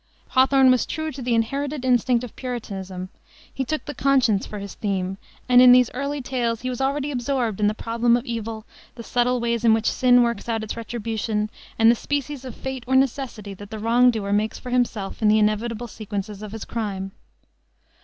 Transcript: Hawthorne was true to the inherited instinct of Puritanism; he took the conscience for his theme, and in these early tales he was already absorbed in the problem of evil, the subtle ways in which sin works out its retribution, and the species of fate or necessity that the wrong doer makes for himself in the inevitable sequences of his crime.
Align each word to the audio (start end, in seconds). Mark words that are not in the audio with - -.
Hawthorne 0.29 0.71
was 0.71 0.87
true 0.87 1.11
to 1.11 1.21
the 1.21 1.35
inherited 1.35 1.85
instinct 1.85 2.23
of 2.23 2.35
Puritanism; 2.35 3.09
he 3.53 3.63
took 3.63 3.85
the 3.85 3.93
conscience 3.93 4.47
for 4.47 4.57
his 4.57 4.73
theme, 4.73 5.19
and 5.47 5.61
in 5.61 5.71
these 5.73 5.91
early 5.93 6.23
tales 6.23 6.61
he 6.61 6.71
was 6.71 6.81
already 6.81 7.11
absorbed 7.11 7.59
in 7.59 7.67
the 7.67 7.75
problem 7.75 8.17
of 8.17 8.25
evil, 8.25 8.65
the 8.95 9.03
subtle 9.03 9.39
ways 9.39 9.63
in 9.63 9.75
which 9.75 9.85
sin 9.85 10.23
works 10.23 10.49
out 10.49 10.63
its 10.63 10.75
retribution, 10.75 11.51
and 11.77 11.91
the 11.91 11.95
species 11.95 12.43
of 12.45 12.55
fate 12.55 12.83
or 12.87 12.95
necessity 12.95 13.53
that 13.53 13.69
the 13.69 13.77
wrong 13.77 14.09
doer 14.09 14.33
makes 14.33 14.57
for 14.57 14.71
himself 14.71 15.21
in 15.21 15.27
the 15.27 15.37
inevitable 15.37 15.87
sequences 15.87 16.41
of 16.41 16.51
his 16.51 16.65
crime. 16.65 17.11